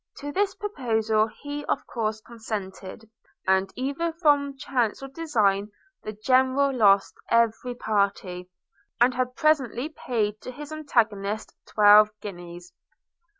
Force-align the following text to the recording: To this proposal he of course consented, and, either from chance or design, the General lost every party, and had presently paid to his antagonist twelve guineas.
To 0.17 0.31
this 0.31 0.55
proposal 0.55 1.27
he 1.27 1.63
of 1.65 1.85
course 1.85 2.21
consented, 2.21 3.07
and, 3.47 3.71
either 3.75 4.11
from 4.11 4.57
chance 4.57 5.03
or 5.03 5.07
design, 5.09 5.69
the 6.01 6.11
General 6.11 6.75
lost 6.75 7.13
every 7.29 7.75
party, 7.75 8.49
and 8.99 9.13
had 9.13 9.35
presently 9.35 9.89
paid 9.89 10.41
to 10.41 10.49
his 10.49 10.71
antagonist 10.71 11.53
twelve 11.67 12.09
guineas. 12.19 12.73